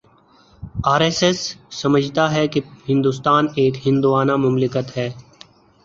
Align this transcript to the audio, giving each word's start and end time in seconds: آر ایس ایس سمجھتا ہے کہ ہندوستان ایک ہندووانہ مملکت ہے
آر 0.83 1.01
ایس 1.01 1.21
ایس 1.23 1.39
سمجھتا 1.71 2.23
ہے 2.33 2.47
کہ 2.47 2.59
ہندوستان 2.89 3.47
ایک 3.55 3.75
ہندووانہ 3.85 4.35
مملکت 4.37 4.97
ہے 4.97 5.09